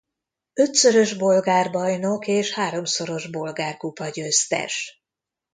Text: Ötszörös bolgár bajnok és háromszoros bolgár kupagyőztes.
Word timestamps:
Ötszörös 0.53 1.13
bolgár 1.13 1.71
bajnok 1.71 2.27
és 2.27 2.53
háromszoros 2.53 3.29
bolgár 3.29 3.77
kupagyőztes. 3.77 5.03